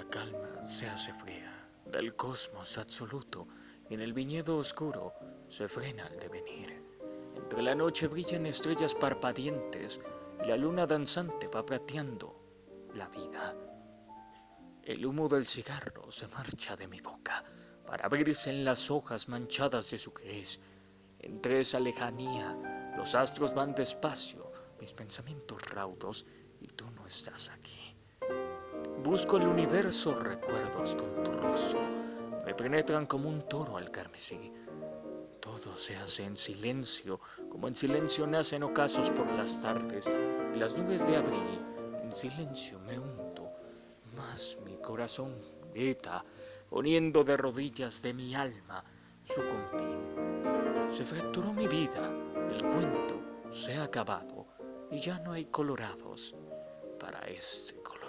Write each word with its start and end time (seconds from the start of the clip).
La 0.00 0.08
calma 0.08 0.66
se 0.66 0.86
hace 0.86 1.12
fría 1.12 1.52
del 1.84 2.16
cosmos 2.16 2.78
absoluto 2.78 3.46
en 3.90 4.00
el 4.00 4.14
viñedo 4.14 4.56
oscuro 4.56 5.12
se 5.50 5.68
frena 5.68 6.06
el 6.06 6.18
devenir. 6.18 6.82
Entre 7.36 7.60
la 7.60 7.74
noche 7.74 8.06
brillan 8.06 8.46
estrellas 8.46 8.94
parpadeantes 8.94 10.00
y 10.42 10.48
la 10.48 10.56
luna 10.56 10.86
danzante 10.86 11.48
va 11.48 11.66
plateando 11.66 12.34
la 12.94 13.08
vida. 13.08 13.54
El 14.82 15.04
humo 15.04 15.28
del 15.28 15.46
cigarro 15.46 16.10
se 16.10 16.28
marcha 16.28 16.76
de 16.76 16.88
mi 16.88 17.02
boca 17.02 17.44
para 17.86 18.06
abrirse 18.06 18.48
en 18.48 18.64
las 18.64 18.90
hojas 18.90 19.28
manchadas 19.28 19.90
de 19.90 19.98
su 19.98 20.12
gris. 20.12 20.60
Entre 21.18 21.60
esa 21.60 21.78
lejanía 21.78 22.94
los 22.96 23.14
astros 23.14 23.52
van 23.52 23.74
despacio, 23.74 24.50
mis 24.80 24.94
pensamientos 24.94 25.60
raudos, 25.68 26.24
y 26.58 26.68
tú 26.68 26.90
no 26.92 27.06
estás 27.06 27.50
aquí. 27.50 27.99
Busco 29.02 29.38
el 29.38 29.48
universo 29.48 30.14
recuerdos 30.14 30.94
con 30.94 31.24
tu 31.24 31.32
rostro, 31.32 31.80
me 32.44 32.54
penetran 32.54 33.06
como 33.06 33.30
un 33.30 33.40
toro 33.48 33.78
al 33.78 33.90
carmesí. 33.90 34.52
Todo 35.40 35.74
se 35.74 35.96
hace 35.96 36.24
en 36.24 36.36
silencio, 36.36 37.18
como 37.48 37.66
en 37.66 37.74
silencio 37.74 38.26
nacen 38.26 38.62
ocasos 38.62 39.08
por 39.10 39.32
las 39.32 39.62
tardes, 39.62 40.06
y 40.54 40.58
las 40.58 40.78
nubes 40.78 41.06
de 41.06 41.16
abril, 41.16 41.64
en 42.04 42.14
silencio 42.14 42.78
me 42.80 42.98
hundo, 42.98 43.50
más 44.14 44.58
mi 44.66 44.76
corazón 44.76 45.34
grita, 45.72 46.22
poniendo 46.68 47.24
de 47.24 47.38
rodillas 47.38 48.02
de 48.02 48.12
mi 48.12 48.34
alma 48.34 48.84
su 49.24 49.40
confín. 49.40 50.90
Se 50.90 51.04
fracturó 51.04 51.54
mi 51.54 51.66
vida, 51.66 52.12
el 52.50 52.62
cuento 52.62 53.18
se 53.50 53.74
ha 53.74 53.84
acabado, 53.84 54.46
y 54.90 55.00
ya 55.00 55.18
no 55.20 55.32
hay 55.32 55.46
colorados 55.46 56.36
para 56.98 57.20
este 57.20 57.74
colorín. 57.82 57.99